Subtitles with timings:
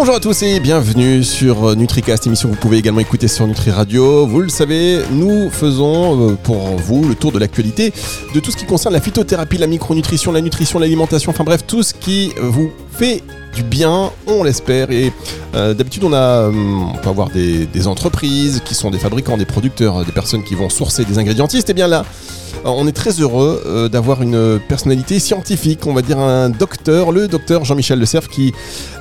[0.00, 3.70] Bonjour à tous et bienvenue sur NutriCast, émission que vous pouvez également écouter sur Nutri
[3.70, 4.26] Radio.
[4.26, 7.92] Vous le savez, nous faisons euh, pour vous le tour de l'actualité
[8.34, 11.82] de tout ce qui concerne la phytothérapie, la micronutrition, la nutrition, l'alimentation, enfin bref, tout
[11.82, 13.22] ce qui vous fait
[13.54, 14.90] du bien, on l'espère.
[14.90, 15.12] Et
[15.54, 19.44] euh, d'habitude, on hum, on peut avoir des, des entreprises qui sont des fabricants, des
[19.44, 21.68] producteurs, des personnes qui vont sourcer des ingrédientistes.
[21.68, 22.06] Et bien là,
[22.64, 27.28] on est très heureux euh, d'avoir une personnalité scientifique, on va dire un docteur, le
[27.28, 28.52] docteur Jean-Michel Le Cerf, qui,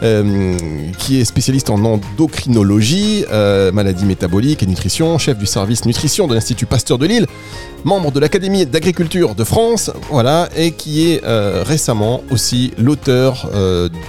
[0.04, 0.58] euh,
[0.98, 6.34] qui est spécialiste en endocrinologie, euh, maladie métabolique et nutrition, chef du service nutrition de
[6.34, 7.27] l'Institut Pasteur de Lille,
[7.84, 11.22] membre de l'Académie d'agriculture de France, voilà, et qui est
[11.64, 13.50] récemment aussi l'auteur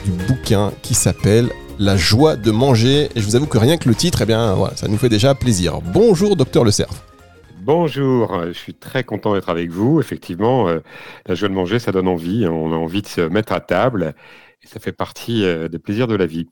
[0.04, 3.08] du bouquin qui s'appelle la joie de manger.
[3.14, 5.34] Et je vous avoue que rien que le titre, eh bien, ça nous fait déjà
[5.34, 5.80] plaisir.
[5.92, 7.09] Bonjour, docteur Le Cerf.
[7.62, 10.00] Bonjour, je suis très content d'être avec vous.
[10.00, 10.80] Effectivement, euh,
[11.26, 12.46] la joie de manger, ça donne envie.
[12.46, 14.14] On a envie de se mettre à table
[14.62, 16.46] et ça fait partie euh, des plaisirs de la vie.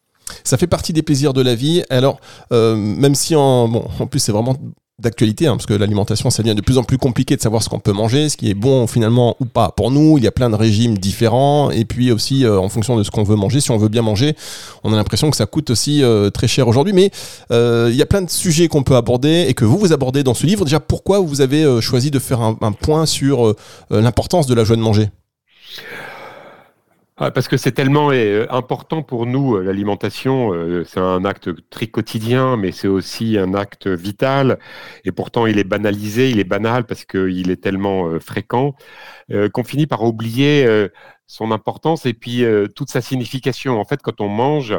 [0.44, 1.82] Ça fait partie des plaisirs de la vie.
[1.88, 2.20] Alors,
[2.52, 4.54] euh, même si en, bon, en plus c'est vraiment
[4.98, 7.68] d'actualité, hein, parce que l'alimentation, ça devient de plus en plus compliqué de savoir ce
[7.68, 9.70] qu'on peut manger, ce qui est bon finalement ou pas.
[9.70, 12.96] Pour nous, il y a plein de régimes différents, et puis aussi euh, en fonction
[12.96, 14.34] de ce qu'on veut manger, si on veut bien manger,
[14.82, 16.92] on a l'impression que ça coûte aussi euh, très cher aujourd'hui.
[16.92, 17.12] Mais
[17.52, 20.24] euh, il y a plein de sujets qu'on peut aborder et que vous vous abordez
[20.24, 20.64] dans ce livre.
[20.64, 23.54] Déjà, pourquoi vous avez choisi de faire un point sur
[23.90, 25.10] l'importance de la joie de manger?
[27.20, 31.50] Ah, parce que c'est tellement euh, important pour nous, euh, l'alimentation, euh, c'est un acte
[31.68, 34.60] très quotidien, mais c'est aussi un acte vital,
[35.04, 38.76] et pourtant il est banalisé, il est banal parce qu'il est tellement fréquent,
[39.52, 40.88] qu'on finit par oublier
[41.26, 42.44] son importance et puis
[42.74, 43.80] toute sa signification.
[43.80, 44.78] En fait, quand on mange,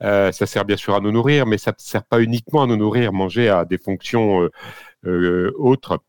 [0.00, 2.76] ça sert bien sûr à nous nourrir, mais ça ne sert pas uniquement à nous
[2.76, 4.48] nourrir, manger a des fonctions
[5.56, 6.00] autres.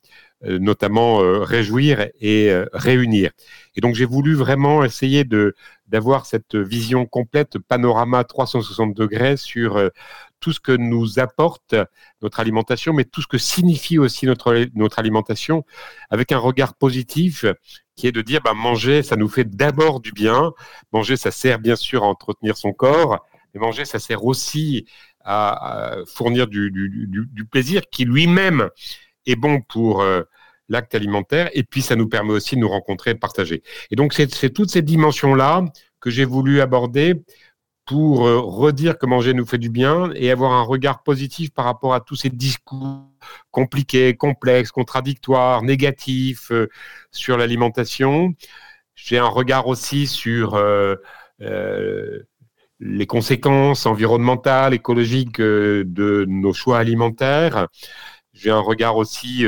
[0.45, 3.31] Euh, notamment euh, réjouir et euh, réunir.
[3.75, 5.55] Et donc j'ai voulu vraiment essayer de
[5.87, 9.79] d'avoir cette vision complète, panorama 360 degrés sur
[10.39, 11.75] tout ce que nous apporte
[12.21, 15.63] notre alimentation, mais tout ce que signifie aussi notre, notre alimentation,
[16.09, 17.45] avec un regard positif
[17.95, 20.51] qui est de dire bah, manger, ça nous fait d'abord du bien.
[20.91, 23.23] Manger, ça sert bien sûr à entretenir son corps,
[23.53, 24.87] mais manger, ça sert aussi
[25.23, 28.69] à, fournir du, du, du, plaisir qui lui-même
[29.27, 30.03] est bon pour
[30.69, 33.63] l'acte alimentaire, et puis ça nous permet aussi de nous rencontrer et de partager.
[33.91, 35.65] Et donc, c'est toutes ces dimensions-là
[35.99, 37.23] que j'ai voulu aborder
[37.85, 41.65] pour euh, redire que manger nous fait du bien et avoir un regard positif par
[41.65, 43.09] rapport à tous ces discours
[43.51, 46.69] compliqués, complexes, contradictoires, négatifs euh,
[47.11, 48.33] sur l'alimentation.
[48.95, 50.95] J'ai un regard aussi sur euh,
[52.79, 57.67] les conséquences environnementales, écologiques de nos choix alimentaires.
[58.33, 59.45] J'ai un regard aussi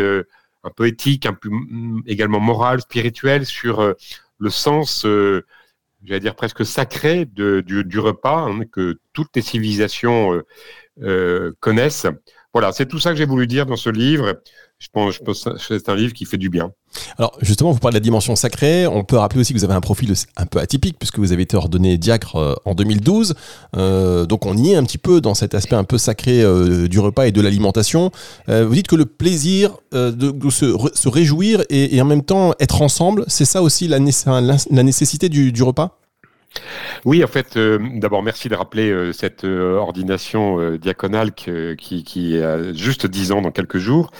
[0.65, 3.93] un peu éthique, un peu mm, également moral, spirituel sur euh,
[4.39, 5.45] le sens, euh,
[6.03, 10.41] j'allais dire presque sacré du, repas hein, que toutes les civilisations
[11.01, 12.07] euh, connaissent.
[12.53, 14.41] Voilà, c'est tout ça que j'ai voulu dire dans ce livre.
[14.85, 16.71] Je pense, que c'est un livre qui fait du bien.
[17.17, 18.87] Alors justement, vous parlez de la dimension sacrée.
[18.87, 21.43] On peut rappeler aussi que vous avez un profil un peu atypique puisque vous avez
[21.43, 23.33] été ordonné diacre euh, en 2012.
[23.75, 26.87] Euh, donc on y est un petit peu dans cet aspect un peu sacré euh,
[26.87, 28.11] du repas et de l'alimentation.
[28.47, 33.45] vous dites que le plaisir de, se, réjouir et, en même temps être ensemble, c'est
[33.45, 35.99] ça aussi la, nécessité du repas?
[37.05, 42.73] Oui, en fait, euh, d'abord, merci de rappeler euh, cette euh, ordination diaconale qui, a
[42.73, 44.11] juste dix ans dans quelques jours.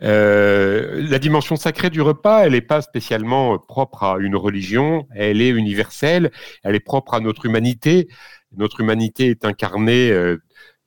[0.00, 5.50] la dimension sacrée du repas, elle n'est pas spécialement propre à une religion, elle est
[5.50, 6.30] universelle,
[6.62, 8.08] elle est propre à notre humanité.
[8.56, 10.12] Notre humanité est incarnée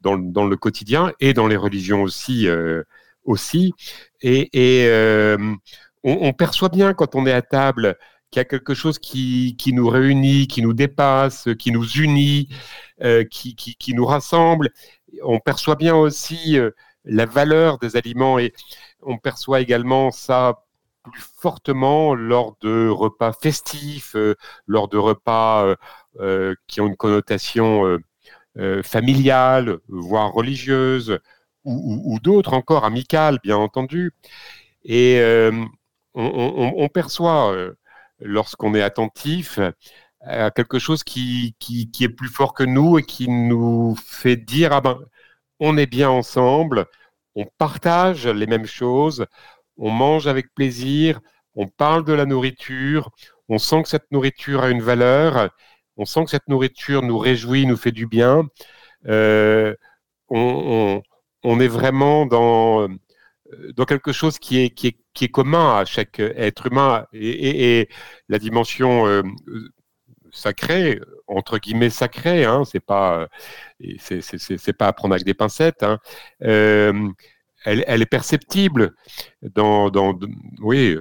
[0.01, 2.47] dans, le quotidien et dans les religions aussi.
[3.25, 3.73] aussi.
[4.21, 4.89] Et,
[6.03, 7.97] on, perçoit bien quand on est à table
[8.33, 12.49] qu'il y a quelque chose qui, qui, nous réunit, qui nous dépasse, qui nous unit,
[13.03, 14.71] euh, qui, qui, nous rassemble.
[15.21, 16.71] On perçoit bien aussi euh,
[17.05, 18.51] la valeur des aliments et
[19.03, 20.65] on perçoit également ça
[21.03, 24.33] plus fortement lors de repas festifs, euh,
[24.65, 25.75] lors de repas
[26.67, 27.99] qui ont une connotation
[28.83, 31.19] familiale, voire religieuse,
[31.65, 34.13] ou, d'autres encore, amicales, bien entendu.
[34.85, 35.21] Et
[36.13, 37.73] on, perçoit
[38.23, 39.59] lorsqu'on est attentif
[40.21, 44.71] à quelque chose qui, qui, est plus fort que nous et qui nous fait dire
[44.73, 44.99] ah ben
[45.59, 46.85] on est bien ensemble,
[47.35, 49.25] on partage les mêmes choses,
[49.77, 51.19] on mange avec plaisir,
[51.55, 53.11] on parle de la nourriture,
[53.49, 55.49] on sent que cette nourriture a une valeur,
[55.97, 58.47] on sent que cette nourriture nous réjouit, nous fait du bien.
[59.07, 59.75] Euh,
[60.29, 61.01] on,
[61.43, 62.87] on, est vraiment dans
[63.75, 67.89] dans quelque chose qui est, qui est, commun à chaque être humain et,
[68.29, 69.23] la dimension euh,
[70.31, 73.27] sacrée, entre guillemets sacrée, hein, c'est pas,
[73.97, 75.83] c'est pas à prendre avec des pincettes.
[75.83, 75.99] Hein.
[76.39, 78.95] elle, est perceptible
[79.41, 80.17] dans, dans
[80.59, 80.97] oui,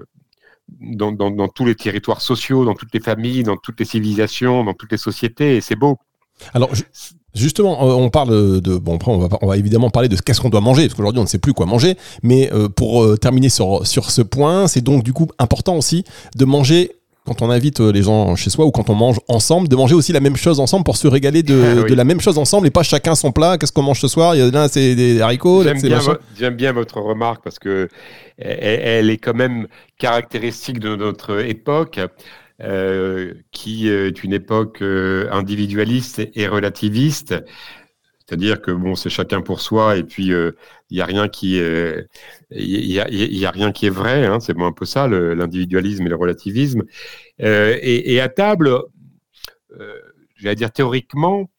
[0.80, 4.74] dans, dans, tous les territoires sociaux, dans toutes les familles, dans toutes les civilisations, dans
[4.74, 5.98] toutes les sociétés, et c'est beau.
[6.54, 6.70] Alors,
[7.34, 10.50] Justement, euh, on parle de bon, on va, on va évidemment parler de qu'est-ce qu'on
[10.50, 11.96] doit manger parce qu'aujourd'hui on ne sait plus quoi manger.
[12.22, 16.04] Mais euh, pour euh, terminer sur sur ce point, c'est donc du coup important aussi
[16.36, 16.92] de manger
[17.24, 20.12] quand on invite les gens chez soi ou quand on mange ensemble, de manger aussi
[20.12, 22.82] la même chose ensemble pour se régaler de, de la même chose ensemble et pas
[22.82, 23.56] chacun son plat.
[23.56, 24.34] Qu'est-ce qu'on mange ce soir?
[24.34, 25.62] Il y a c'est des haricots.
[25.62, 26.00] J'aime bien,
[26.38, 27.88] j'aime bien votre remarque parce que
[28.38, 29.68] elle, est quand même
[29.98, 32.00] caractéristique de notre époque.
[32.62, 37.34] Euh, qui est une époque euh, individualiste et relativiste.
[38.20, 40.52] C'est-à-dire que bon, c'est chacun pour soi, et puis euh,
[40.88, 42.06] il n'y a rien qui est,
[42.50, 44.26] y a, rien qui est vrai.
[44.26, 46.84] Hein, c'est un peu ça, l'individualisme et le relativisme.
[47.40, 48.70] Et, et, à table,
[50.36, 51.50] j'allais dire théoriquement,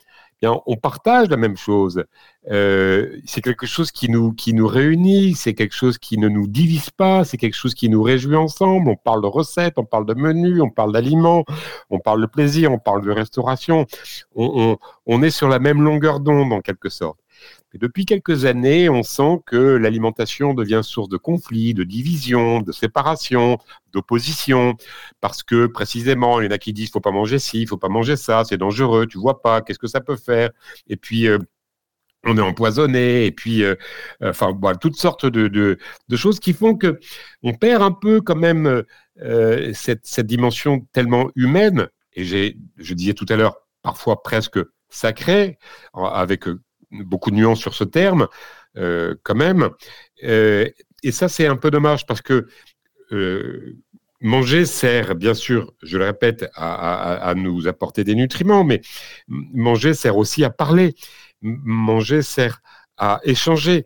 [0.43, 2.03] on partage la même chose.
[2.51, 6.47] Euh, c'est quelque chose qui nous, qui nous réunit, c'est quelque chose qui ne nous
[6.47, 8.89] divise pas, c'est quelque chose qui nous réjouit ensemble.
[8.89, 11.45] On parle de recettes, on parle de menus, on parle d'aliments,
[11.89, 13.85] on parle de plaisir, on parle de restauration.
[14.35, 17.22] on est sur la même longueur d'onde en quelque sorte
[17.77, 23.57] depuis quelques années, on sent que l'alimentation devient source de conflits, de divisions, de séparation,
[23.91, 24.75] d'opposition,
[25.21, 27.77] parce que précisément, il y en a qui disent faut pas manger ci, il faut
[27.77, 30.51] pas manger ça, c'est dangereux, tu vois pas, qu'est-ce que ça peut faire?
[30.87, 31.39] Et puis euh,
[32.25, 33.75] on est empoisonné, et puis, euh,
[34.21, 35.77] enfin, voilà, toutes sortes de,
[36.15, 36.99] choses qui font que
[37.41, 38.83] on perd un peu quand même
[39.21, 44.59] euh, cette, cette, dimension tellement humaine, et je disais tout à l'heure, parfois presque
[44.89, 45.57] sacrée,
[45.93, 46.45] avec
[46.93, 48.27] beaucoup de nuances sur ce terme,
[48.77, 49.69] euh, quand même.
[50.23, 50.67] Euh,
[51.03, 52.47] et ça, c'est un peu dommage parce que
[53.11, 53.77] euh,
[54.21, 58.81] manger sert, bien sûr, je le répète, à, nous apporter des nutriments, mais
[59.27, 60.95] manger sert aussi à parler.
[61.41, 62.61] Manger sert
[62.97, 63.85] à échanger.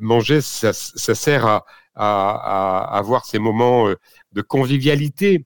[0.00, 3.92] manger, ça, sert à, à, avoir ces moments
[4.32, 5.44] de convivialité.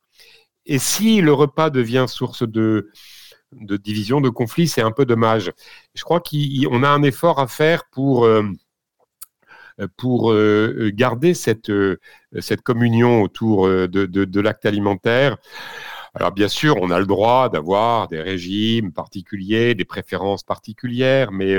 [0.66, 2.90] Et si le repas devient source de,
[3.52, 5.52] de division, de conflit, c'est un peu dommage.
[5.94, 8.26] Je crois qu'on a un effort à faire pour,
[9.80, 9.88] euh,
[10.30, 11.98] euh, garder cette, euh,
[12.40, 15.36] cette communion autour de, l'acte alimentaire.
[16.14, 21.56] Alors bien sûr, on a le droit d'avoir des régimes particuliers, des préférences particulières, mais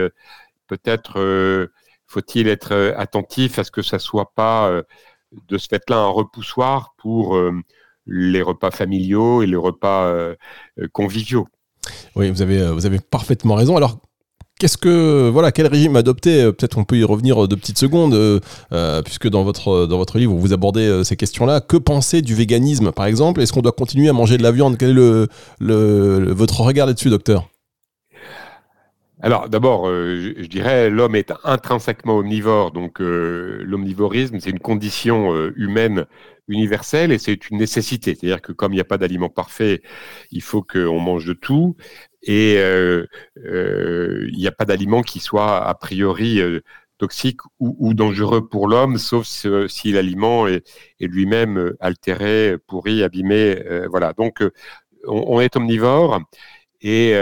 [0.68, 1.70] peut-être
[2.08, 4.84] faut-il être attentif à ce que ça soit pas
[5.48, 7.40] de ce fait-là un repoussoir pour
[8.06, 10.36] les repas familiaux et les repas
[10.92, 11.48] conviviaux.
[12.16, 13.78] Oui, vous avez, euh, vous avez parfaitement raison.
[13.78, 13.98] Alors,
[14.60, 18.14] Qu'est-ce que voilà quel régime adopter euh, Peut-être on peut y revenir de petites secondes,
[18.14, 21.62] euh, puisque dans votre dans votre livre vous abordez ces questions-là.
[21.62, 23.42] Que penser du véganisme, par exemple?
[23.42, 24.78] Est-ce qu'on doit continuer à manger de la viande?
[24.78, 25.28] Quel est le,
[25.60, 27.50] le, votre regard là-dessus, docteur?
[29.24, 36.06] Alors d'abord, je, dirais l'homme est intrinsèquement omnivore, donc l'omnivorisme c'est une condition humaine
[36.52, 38.16] et c'est une nécessité.
[38.16, 39.82] C'est-à-dire que comme il n'y a pas d'aliment parfait,
[40.32, 41.76] il faut qu'on mange de tout
[42.24, 43.06] et euh,
[43.46, 46.62] euh, il n'y a pas d'aliment qui soit a priori euh,
[46.98, 50.64] toxique ou, dangereux pour l'homme, sauf si, l'aliment est,
[51.00, 53.60] lui-même altéré, pourri, abîmé.
[53.90, 54.14] voilà.
[54.14, 54.44] Donc
[55.08, 56.22] on, est omnivore
[56.80, 57.16] et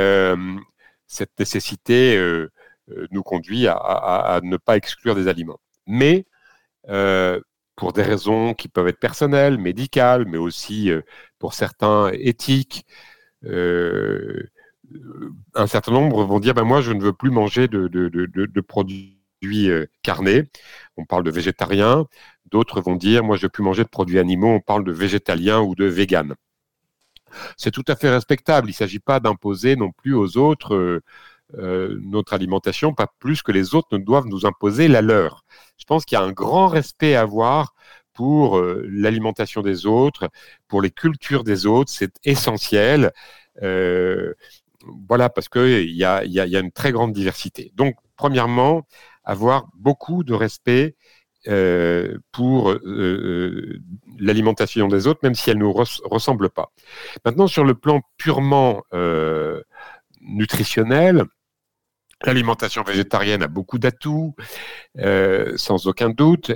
[1.08, 2.20] cette nécessité
[3.12, 5.62] nous conduit à, à, ne pas exclure des aliments.
[5.88, 6.26] Mais
[7.80, 11.02] pour des raisons qui peuvent être personnelles, médicales, mais aussi euh,
[11.40, 12.86] pour certains éthiques.
[13.46, 14.50] Euh,
[15.56, 19.16] un certain nombre vont dire ben moi je ne veux plus manger de, produits
[19.70, 20.44] euh, carnés.
[20.98, 22.06] On parle de végétariens.
[22.52, 24.50] D'autres vont dire moi je ne veux plus manger de produits animaux.
[24.50, 26.36] On parle de végétalien ou de vegan.
[27.56, 28.68] C'est tout à fait respectable.
[28.68, 31.02] Il ne s'agit pas d'imposer non plus aux autres
[31.58, 35.44] notre alimentation, pas plus que les autres ne doivent nous imposer la leur
[35.80, 37.74] je pense qu'il y a un grand respect à avoir
[38.14, 40.30] pour euh, l'alimentation des autres,
[40.68, 43.12] pour les cultures des autres, c'est essentiel.
[43.64, 44.34] Euh,
[45.08, 47.72] voilà, parce qu'il y a, y, une très grande diversité.
[47.76, 48.86] Donc, premièrement,
[49.24, 50.96] avoir beaucoup de respect
[51.48, 52.76] euh, pour
[54.20, 56.72] l'alimentation des autres, même si elle ne nous ressemble pas.
[57.26, 58.84] Maintenant, sur le plan purement
[60.22, 61.24] nutritionnel,
[62.26, 64.36] L'alimentation végétarienne a beaucoup d'atouts,
[64.98, 66.52] euh, sans aucun doute,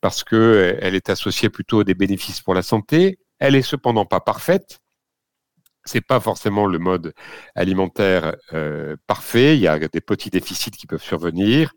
[0.00, 3.18] parce que euh, est associée plutôt à des bénéfices pour la santé.
[3.38, 4.78] Elle est cependant pas parfaite.
[5.84, 7.12] C'est pas forcément le mode
[7.54, 9.56] alimentaire euh, parfait.
[9.56, 11.72] Il y a des petits déficits qui peuvent survenir,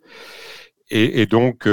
[0.89, 1.67] et, donc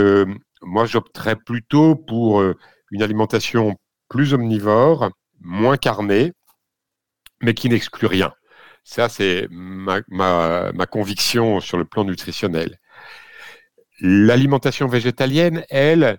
[0.62, 2.42] moi j'opterais plutôt pour
[2.90, 3.76] une alimentation
[4.08, 6.32] plus omnivore, moins carnée,
[7.42, 8.32] mais qui n'exclut rien.
[8.85, 10.03] Ça, c'est ma,
[10.87, 12.79] conviction sur le plan nutritionnel.
[14.00, 16.19] L'alimentation végétalienne, elle,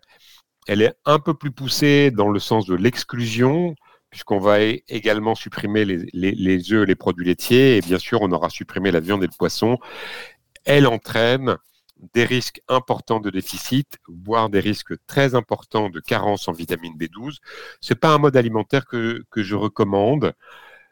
[0.67, 3.75] elle est un peu plus poussée dans le sens de l'exclusion,
[4.09, 8.31] puisqu'on va également supprimer les, les, les œufs, les produits laitiers, et bien sûr, on
[8.31, 9.77] aura supprimé la viande et le poisson.
[10.65, 11.57] Elle entraîne
[12.13, 17.37] des risques importants de déficit, voire des risques très importants de carence en vitamine B12.
[17.81, 20.33] Ce n'est pas un mode alimentaire que, je recommande,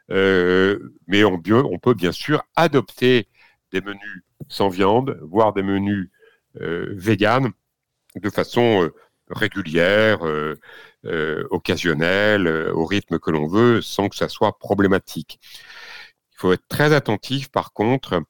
[0.09, 3.27] mais on, on, peut bien sûr adopter
[3.71, 6.09] des menus sans viande, voire des menus
[6.61, 7.51] euh, véganes
[8.15, 8.93] de façon euh,
[9.29, 10.59] régulière, euh,
[11.05, 15.39] euh, occasionnelle, au rythme que l'on veut, sans que ça soit problématique.
[16.33, 18.21] Il faut être très attentif, par contre,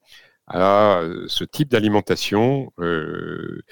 [0.48, 3.64] à ce type d'alimentation euh,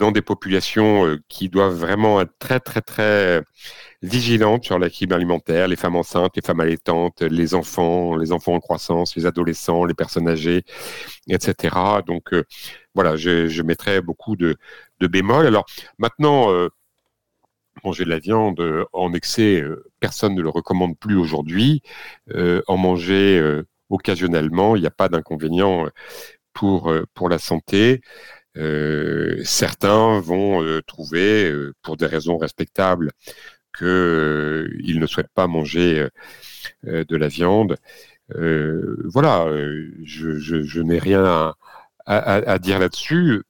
[0.00, 3.42] dans des populations euh, qui doivent vraiment être très, très, très
[4.02, 8.60] vigilantes sur l'équilibre alimentaire, les femmes enceintes, les femmes allaitantes, les enfants, les enfants en
[8.60, 10.64] croissance, les adolescents, les personnes âgées,
[11.28, 11.76] etc.
[12.06, 12.44] Donc, euh,
[12.94, 14.56] voilà, je, je, mettrais beaucoup de,
[15.00, 15.46] de bémols.
[15.46, 15.66] Alors,
[15.98, 16.48] maintenant,
[17.84, 18.60] manger de la viande
[18.92, 19.62] en excès,
[20.00, 21.82] personne ne le recommande plus aujourd'hui.
[22.66, 25.90] en manger occasionnellement, il n'y a pas d'inconvénient euh,
[26.54, 28.00] pour, euh, pour la santé.
[28.56, 31.52] Euh, certains vont trouver,
[31.82, 33.12] pour des raisons respectables,
[33.76, 36.08] qu'ils ne souhaitent pas manger
[36.84, 37.76] de la viande.
[38.34, 39.46] voilà,
[40.04, 41.54] je, n'ai rien
[42.06, 43.42] à, dire là-dessus,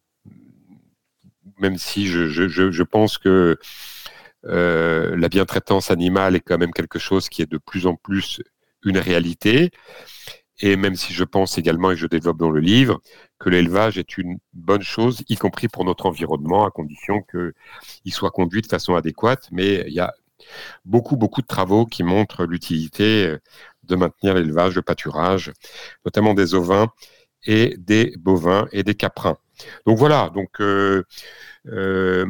[1.59, 3.59] même si je pense que
[4.45, 8.42] la bientraitance animale est quand même quelque chose qui est de plus en plus
[8.85, 9.71] une réalité.
[10.60, 13.00] Et même si je pense également, et je développe dans le livre,
[13.38, 18.30] que l'élevage est une bonne chose, y compris pour notre environnement, à condition qu'il soit
[18.30, 19.48] conduit de façon adéquate.
[19.52, 20.12] Mais il y a
[20.84, 23.36] beaucoup, beaucoup de travaux qui montrent l'utilité
[23.84, 25.52] de maintenir l'élevage, le pâturage,
[26.04, 26.88] notamment des ovins
[27.44, 29.36] et des bovins et des caprins.
[29.86, 31.04] Donc voilà, donc euh,
[31.66, 32.26] euh,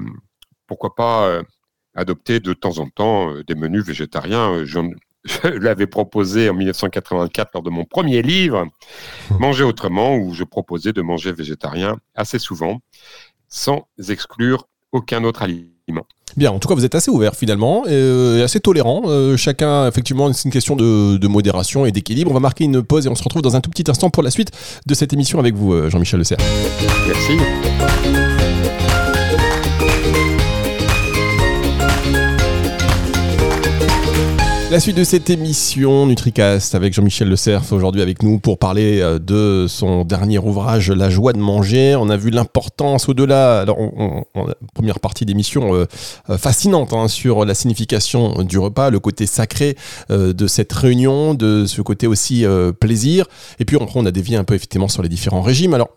[0.67, 1.43] pourquoi pas euh,
[1.95, 4.65] adopter de temps en temps des menus végétariens
[5.25, 8.67] je l'avais proposé en 1984 lors de mon premier livre,
[9.39, 12.81] Manger autrement, où je proposais de manger végétarien assez souvent,
[13.49, 16.07] sans exclure aucun autre aliment.
[16.37, 19.03] Bien, en tout cas, vous êtes assez ouvert finalement, euh, et assez tolérant.
[19.07, 22.31] Euh, chacun, effectivement, c'est une question de, de modération et d'équilibre.
[22.31, 24.23] On va marquer une pause et on se retrouve dans un tout petit instant pour
[24.23, 24.51] la suite
[24.87, 26.39] de cette émission avec vous, euh, Jean-Michel Le Serre.
[27.07, 28.30] Merci.
[34.71, 39.01] La suite de cette émission Nutricast avec Jean-Michel Le Cerf aujourd'hui avec nous pour parler
[39.01, 41.97] euh, de son dernier ouvrage La joie de manger.
[41.97, 43.79] On a vu l'importance au-delà, alors
[44.73, 45.87] première partie d'émission euh,
[46.31, 49.77] euh, fascinante hein, sur la signification du repas, le côté sacré
[50.09, 52.45] de cette réunion, de ce côté aussi
[52.79, 53.27] plaisir.
[53.59, 55.75] Et puis on, on a dévié un peu effectivement sur les différents régimes.
[55.75, 55.89] Alors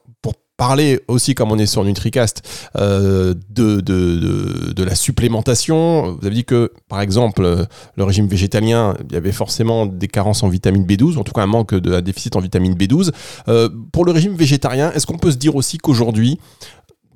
[0.58, 6.18] parler aussi, comme on est sur NutriCast, euh, de, la supplémentation.
[6.20, 10.08] Vous avez dit que, par exemple, euh, le régime végétalien, il y avait forcément des
[10.08, 13.12] carences en vitamine B12, en tout cas un manque de déficit en vitamine B12.
[13.48, 16.40] Euh, pour le régime végétarien, est-ce qu'on peut se dire aussi qu'aujourd'hui,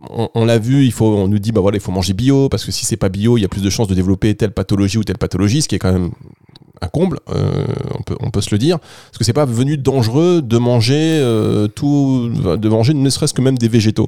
[0.09, 2.63] on, l'a vu, il faut, on nous dit bah voilà, il faut manger bio parce
[2.63, 4.99] que si c'est pas bio, il y a plus de chances de développer telle pathologie
[4.99, 6.11] ou telle pathologie, ce qui est quand même
[6.81, 7.65] un comble, euh,
[7.97, 8.79] on, peut, on peut se le dire.
[8.79, 13.41] Parce que c'est pas venu dangereux de manger euh, tout, de manger ne serait-ce que
[13.41, 14.07] même des végétaux.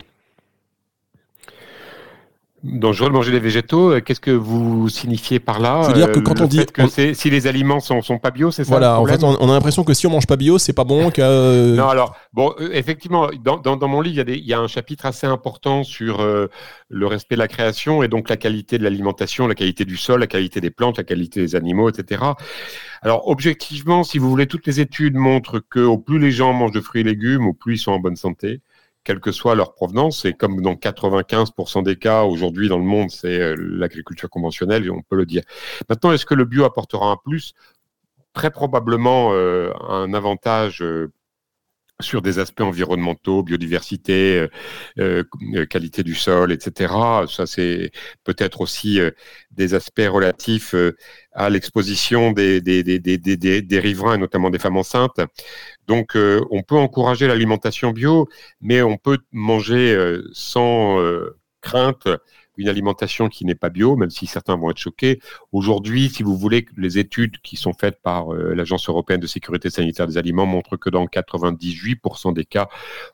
[2.64, 6.42] Dangereux de manger des végétaux, euh, qu'est-ce que vous signifiez par là C'est-à-dire que quand
[6.42, 9.24] on dit que si les aliments sont, sont pas bio, c'est ça Voilà, en fait,
[9.24, 11.10] on, a l'impression que si on mange pas bio, c'est pas bon.
[11.18, 14.68] Non, alors bon, effectivement, dans, dans, mon livre, il y, a il y, a un
[14.68, 19.48] chapitre assez important sur le respect de la création et donc la qualité de l'alimentation,
[19.48, 22.24] la qualité du sol, la qualité des plantes, la qualité des animaux, etc.
[23.02, 26.72] Alors objectivement, si vous voulez, toutes les études montrent que au plus les gens mangent
[26.72, 28.62] de fruits et légumes, au plus ils sont en bonne santé
[29.04, 30.26] quelle que soit leur provenance.
[30.26, 35.02] Et comme dans 95% des cas aujourd'hui dans le monde, c'est euh, l'agriculture conventionnelle, on
[35.02, 35.44] peut le dire.
[35.90, 37.54] Maintenant, est-ce que le bio apportera un plus?
[38.34, 41.12] Très probablement euh, un avantage euh,
[42.02, 44.48] sur des aspects environnementaux, biodiversité,
[45.00, 45.24] euh,
[45.56, 46.94] euh, qualité du sol, etc.
[47.28, 47.92] Ça, c'est
[48.24, 49.12] peut-être aussi euh,
[49.52, 50.76] des aspects relatifs
[51.34, 55.20] à l'exposition des, des, riverains, et notamment des femmes enceintes.
[55.88, 58.28] Donc, on peut encourager l'alimentation bio,
[58.62, 61.00] mais on peut manger sans
[61.62, 62.08] crainte
[62.60, 65.22] une alimentation qui n'est pas bio, même si certains vont être choqués.
[65.54, 69.70] Aujourd'hui, si vous voulez, les études qui sont faites par euh, l'Agence européenne de sécurité
[69.70, 72.68] sanitaire des aliments montrent que dans 98% des cas,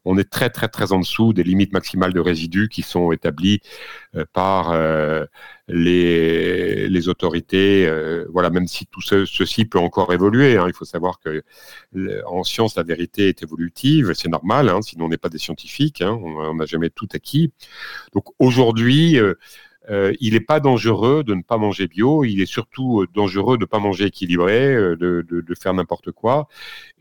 [0.04, 3.62] on est très très très en dessous des limites maximales de résidus qui sont établies
[4.16, 5.26] euh, par euh,
[5.68, 7.90] les, les autorités.
[8.30, 11.44] voilà, même si tout ceci peut encore évoluer, hein, il faut savoir que
[12.28, 16.02] en science, la vérité est évolutive, c'est normal, hein, sinon on n'est pas des scientifiques,
[16.02, 17.52] hein, on n'a jamais tout acquis.
[18.14, 19.20] Donc aujourd'hui,
[19.90, 23.58] euh, il n'est pas dangereux de ne pas manger bio, il est surtout euh, dangereux
[23.58, 26.48] de ne pas manger équilibré, euh, de, faire n'importe quoi,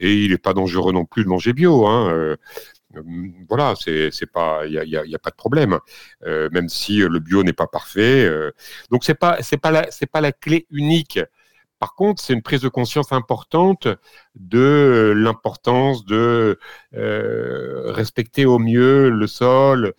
[0.00, 1.86] et il n'est pas dangereux non plus de manger bio.
[1.86, 2.36] Hein,
[3.48, 5.78] voilà, c'est pas, il n'y a, pas de problème,
[6.24, 8.28] même si le bio n'est pas parfait.
[8.90, 11.20] donc c'est pas, c'est pas la, c'est pas la clé unique.
[11.78, 13.88] Par contre, c'est une prise de conscience importante
[14.36, 16.58] de l'importance de
[16.92, 19.94] respecter au mieux le sol,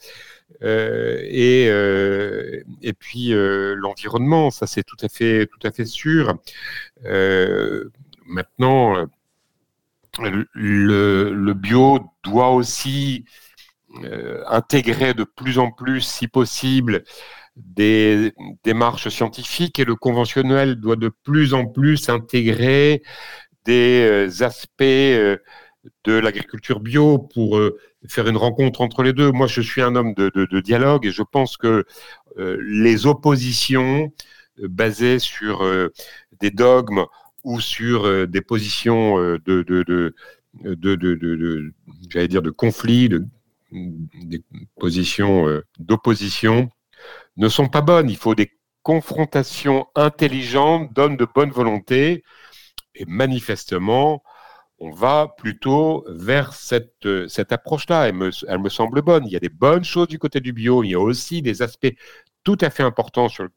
[0.64, 5.86] euh, et, euh, et puis euh, l'environnement, ça c'est tout à fait tout à fait
[5.86, 6.36] sûr.
[8.28, 9.08] maintenant,
[10.20, 13.26] le, bio doit aussi
[14.48, 17.04] intégrer de plus en plus, si possible,
[17.56, 23.02] des démarches scientifiques et le conventionnel doit de plus en plus intégrer
[23.66, 24.84] des aspects
[26.04, 29.32] de l'agriculture bio pour euh, faire une rencontre entre les deux.
[29.32, 31.86] Moi, je suis un homme de, dialogue et je pense que
[32.38, 34.12] euh, les oppositions
[34.60, 35.64] euh, basées sur
[36.40, 37.06] des dogmes
[37.46, 40.14] ou sur des positions de, de,
[42.10, 43.10] j'allais dire, de conflit,
[43.72, 44.44] des
[44.80, 46.70] positions d'opposition,
[47.38, 48.10] ne sont pas bonnes.
[48.10, 48.52] Il faut des
[48.84, 52.24] confrontations intelligentes, donnes de bonne volonté.
[52.94, 54.24] Et manifestement,
[54.80, 58.08] on va plutôt vers cette, euh, cette approche-là.
[58.08, 59.26] Elle me, elle me semble bonne.
[59.26, 60.84] Il y a des bonnes choses du côté du bio.
[60.84, 61.94] Il y a aussi des aspects
[62.44, 63.50] tout à fait importants sur le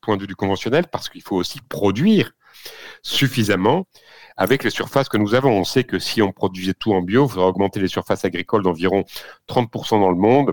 [0.00, 2.32] point de vue du conventionnel parce qu'il faut aussi produire
[3.02, 3.86] suffisamment
[4.36, 5.50] avec les surfaces que nous avons.
[5.50, 8.62] On sait que si on produisait tout en bio, il faudrait augmenter les surfaces agricoles
[8.62, 9.04] d'environ
[9.48, 10.52] 30% dans le monde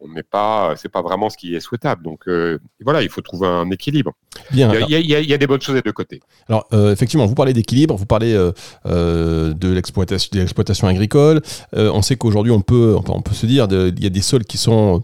[0.00, 2.02] on n'est pas, c'est pas vraiment ce qui est souhaitable.
[2.02, 4.12] Donc euh, voilà, il faut trouver un équilibre.
[4.52, 4.72] Bien.
[4.88, 6.20] Il y, a, des bonnes choses des deux côtés.
[6.48, 11.42] Alors euh, effectivement, vous parlez d'équilibre, vous parlez euh, de l'exploitation, de l'exploitation agricole.
[11.72, 14.58] on sait qu'aujourd'hui, on peut, on peut se dire, il y a des sols qui
[14.58, 15.02] sont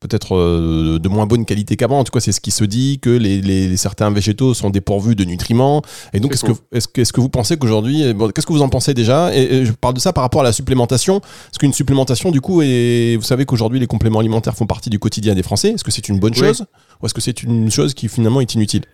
[0.00, 1.98] peut-être de moins bonne qualité qu'avant.
[1.98, 5.24] En tout cas, c'est ce qui se dit que les, certains végétaux sont dépourvus de
[5.24, 5.82] nutriments.
[6.12, 8.02] Et donc, est-ce que, est-ce que, est-ce que vous pensez qu'aujourd'hui,
[8.34, 9.34] qu'est-ce que vous en pensez déjà?
[9.34, 11.18] Et, je parle de ça par rapport à la supplémentation.
[11.18, 14.98] Est-ce qu'une supplémentation, du coup, et vous savez qu'aujourd'hui les compléments alimentaires font partie du
[14.98, 15.70] quotidien des Français.
[15.70, 16.66] Est-ce que c'est une bonne chose?
[17.02, 18.84] Ou est-ce que c'est une chose qui finalement est inutile?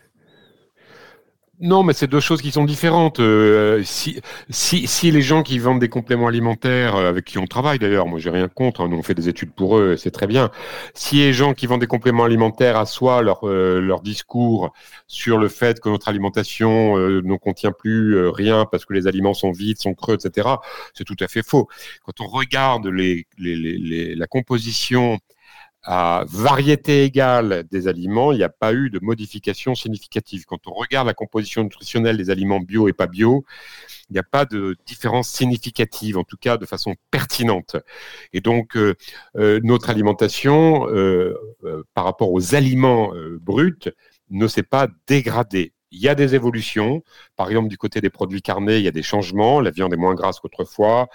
[1.62, 3.20] Non, mais c'est deux choses qui sont différentes.
[3.20, 4.20] Euh, si,
[4.50, 8.08] si, si, les gens qui vendent des compléments alimentaires, euh, avec qui on travaille d'ailleurs,
[8.08, 10.50] moi j'ai rien contre, hein, nous on fait des études pour eux, c'est très bien.
[10.92, 14.72] Si les gens qui vendent des compléments alimentaires assoient leur, euh, leur discours
[15.06, 19.52] sur le fait que notre alimentation ne contient plus rien parce que les aliments sont
[19.52, 20.48] vides, sont creux, etc.,
[20.94, 21.68] c'est tout à fait faux.
[22.04, 25.20] Quand on regarde les, les, les, la composition
[25.84, 30.44] à variété égale des aliments, il n'y a pas eu de modification significative.
[30.44, 33.44] Quand on regarde la composition nutritionnelle des aliments bio et pas bio,
[34.08, 37.76] il n'y a pas de différence significative, en tout cas de façon pertinente.
[38.32, 38.94] Et donc, euh,
[39.36, 41.34] euh, notre alimentation, euh,
[41.94, 43.90] par rapport aux aliments bruts,
[44.30, 45.72] ne s'est pas dégradée.
[45.92, 47.02] Il y a des évolutions.
[47.36, 49.60] Par exemple, du côté des produits carnés, il y a des changements.
[49.60, 51.08] La viande est moins grasse qu'autrefois.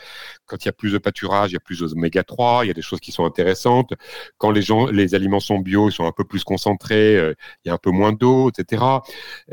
[0.45, 2.63] Quand il y a plus de pâturage, il y a plus d'oméga 3.
[2.63, 3.93] Il y a des choses qui sont intéressantes.
[4.37, 7.17] Quand les, gens, les aliments sont bio, ils sont un peu plus concentrés.
[7.17, 7.33] Euh,
[7.65, 9.01] il y a un peu moins d'eau, etc.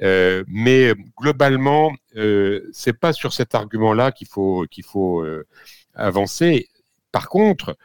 [0.03, 5.47] Euh, mais globalement, euh, c'est pas sur cet argument-là qu'il faut, qu'il faut euh,
[5.95, 6.69] avancer.
[7.13, 7.77] Par contre,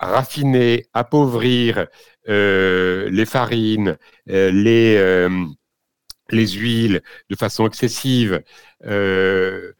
[0.00, 1.86] raffiner, appauvrir
[2.26, 5.28] les farines, les
[6.32, 8.42] les huiles de façon excessive,
[8.84, 9.72] euh,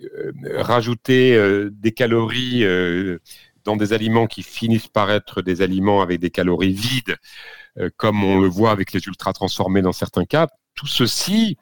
[0.00, 2.64] euh, rajouter euh, des calories
[3.64, 7.16] dans des aliments qui finissent par être des aliments avec des calories vides,
[7.96, 11.56] comme on le voit avec les ultra transformés dans certains cas, tout ceci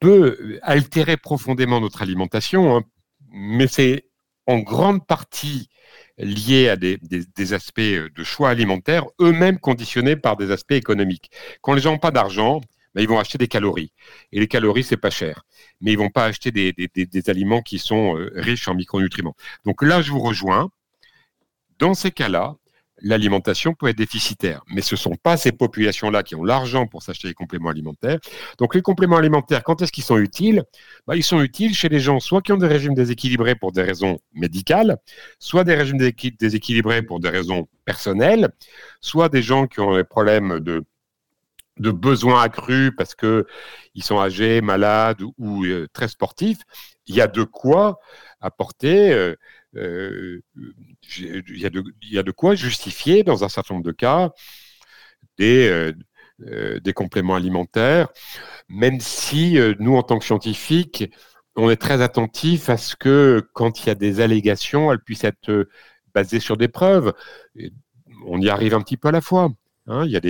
[0.00, 2.82] peut altérer profondément notre alimentation, hein.
[3.32, 4.04] mais c'est
[4.46, 5.68] en grande partie
[6.18, 6.98] liés à des,
[7.52, 11.30] aspects euh, de choix alimentaires, eux-mêmes conditionnés par des aspects économiques.
[11.60, 12.60] Quand les gens n'ont pas d'argent,
[12.94, 13.92] ben, ils vont acheter des calories.
[14.32, 15.44] Et les calories, c'est pas cher.
[15.80, 19.34] Mais ils vont pas acheter des, aliments qui sont euh, riches en micronutriments.
[19.64, 20.70] Donc là, je vous rejoins.
[21.78, 22.56] Dans ces cas-là,
[23.02, 24.62] l'alimentation peut être déficitaire.
[24.68, 28.18] Mais ce ne sont pas ces populations-là qui ont l'argent pour s'acheter des compléments alimentaires.
[28.58, 30.62] Donc les compléments alimentaires, quand est-ce qu'ils sont utiles?
[31.06, 33.82] Bah, Ils sont utiles chez les gens soit qui ont des régimes déséquilibrés pour des
[33.82, 34.96] raisons médicales,
[35.38, 38.48] soit des régimes déséquilibrés pour des raisons personnelles,
[39.00, 40.84] soit des gens qui ont des problèmes de
[41.78, 43.46] de besoins accrus parce que
[43.94, 46.58] ils sont âgés, malades ou, euh, très sportifs,
[47.06, 47.98] il y a de quoi
[48.40, 49.34] apporter euh,
[49.74, 50.42] il
[51.18, 51.66] y,
[52.18, 54.30] a de, quoi justifier dans un certain nombre de cas
[55.38, 55.92] des,
[56.38, 58.08] des compléments alimentaires,
[58.68, 61.10] même si nous, en tant que scientifiques,
[61.56, 65.24] on est très attentif à ce que quand il y a des allégations, elles puissent
[65.24, 65.68] être
[66.14, 67.12] basées sur des preuves.
[68.26, 69.50] On y arrive un petit peu à la fois.
[69.86, 70.20] Il, y a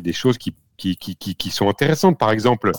[0.00, 2.18] des, choses qui qui, sont intéressantes.
[2.18, 2.70] Par exemple,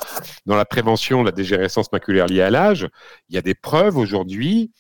[0.45, 2.87] dans la prévention de la dégénérescence maculaire liée à l'âge,
[3.27, 4.71] il y a des preuves aujourd'hui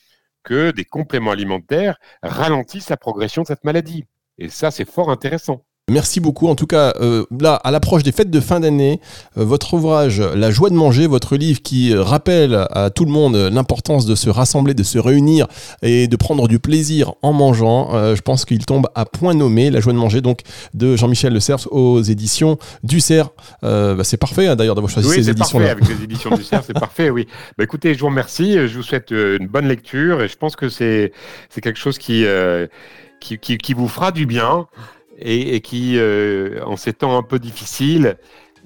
[0.49, 4.05] que des compléments alimentaires ralentissent la progression de cette maladie.
[4.39, 5.63] Et ça, c'est fort intéressant.
[5.89, 6.47] Merci beaucoup.
[6.47, 8.99] En tout cas, euh, là, à l'approche des fêtes de fin d'année,
[9.37, 13.35] euh, votre ouvrage La joie de manger, votre livre qui rappelle à tout le monde
[13.35, 15.47] l'importance de se rassembler, de se réunir
[15.81, 19.69] et de prendre du plaisir en mangeant, euh, je pense qu'il tombe à point nommé.
[19.69, 20.41] La joie de manger, donc,
[20.73, 23.29] de Jean-Michel Le Cerf aux éditions du Cerf.
[23.61, 25.75] Bah, c'est parfait, hein, d'ailleurs, d'avoir choisi ces éditions-là.
[25.75, 27.27] Parfait, avec les éditions du Cerf, c'est parfait, oui.
[27.57, 28.53] Bah, écoutez, je vous remercie.
[28.67, 31.11] Je vous souhaite une bonne lecture et je pense que c'est
[31.61, 32.25] quelque chose qui,
[33.19, 34.67] qui, qui, qui vous fera du bien
[35.21, 38.17] et, qui, euh, en ces temps un peu difficiles,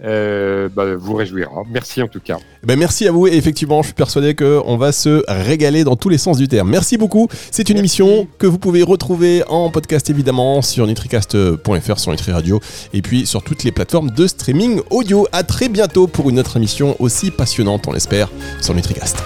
[0.04, 1.64] euh, bah, vous réjouira.
[1.70, 2.38] Merci en tout cas.
[2.64, 5.96] Eh ben merci à vous et effectivement, je suis persuadé qu'on va se régaler dans
[5.96, 6.70] tous les sens du terme.
[6.70, 7.28] Merci beaucoup.
[7.52, 12.60] C'est une émission que vous pouvez retrouver en podcast évidemment sur nutricast.fr, sur Nutri Radio
[12.94, 15.28] et puis sur toutes les plateformes de streaming audio.
[15.32, 18.30] À très bientôt pour une autre émission aussi passionnante, on l'espère,
[18.62, 19.18] sur Nutricast.